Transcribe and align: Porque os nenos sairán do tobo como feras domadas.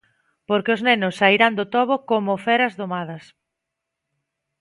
Porque 0.49 0.73
os 0.75 0.83
nenos 0.87 1.17
sairán 1.21 1.53
do 1.59 1.65
tobo 1.75 1.95
como 2.09 2.41
feras 2.45 2.73
domadas. 2.81 3.23